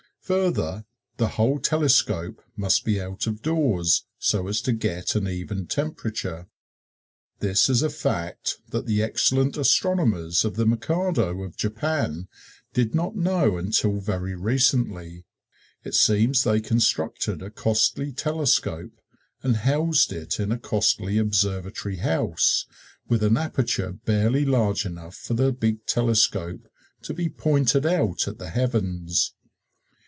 [0.25, 0.85] Further,
[1.17, 6.47] the whole telescope must be out of doors so as to get an even temperature.
[7.39, 12.29] This is a fact that the excellent astronomers of the Mikado of Japan
[12.71, 15.25] did not know until very recently.
[15.83, 19.01] It seems they constructed a costly telescope
[19.43, 22.67] and housed it in a costly observatory house,
[23.09, 26.69] with an aperture barely large enough for the big telescope
[27.01, 29.33] to be pointed out at the heavens.